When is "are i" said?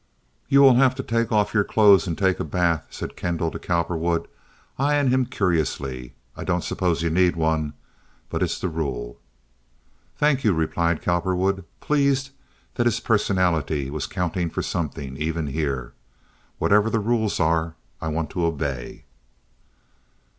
17.39-18.07